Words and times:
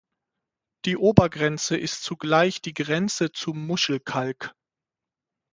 Die 0.85 0.97
Obergrenze 0.97 1.77
ist 1.77 2.01
zugleich 2.01 2.59
die 2.59 2.73
Grenze 2.73 3.31
zum 3.31 3.67
Muschelkalk. 3.67 4.55